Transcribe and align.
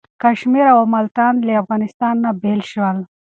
کشمیر 0.21 0.67
او 0.75 0.83
ملتان 0.93 1.33
له 1.45 1.53
افغانستان 1.63 2.15
نه 2.23 2.31
بیل 2.41 2.61
شول. 2.71 2.97